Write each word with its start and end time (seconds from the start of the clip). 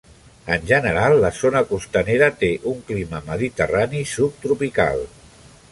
En 0.53 0.63
general 0.69 1.17
la 1.23 1.29
zona 1.39 1.61
costanera 1.73 2.31
té 2.41 2.49
un 2.73 2.81
clima 2.89 3.21
mediterrani 3.29 4.05
subtropical. 4.15 5.07